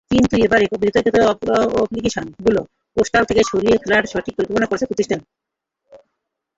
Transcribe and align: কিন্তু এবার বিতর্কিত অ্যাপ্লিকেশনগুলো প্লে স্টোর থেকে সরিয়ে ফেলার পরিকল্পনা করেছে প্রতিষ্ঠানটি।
কিন্তু 0.11 0.33
এবার 0.45 0.59
বিতর্কিত 0.83 1.15
অ্যাপ্লিকেশনগুলো 1.73 2.61
প্লে 2.91 3.03
স্টোর 3.07 3.23
থেকে 3.29 3.41
সরিয়ে 3.51 3.75
ফেলার 3.83 4.03
পরিকল্পনা 4.35 4.67
করেছে 4.67 4.89
প্রতিষ্ঠানটি। 4.89 5.27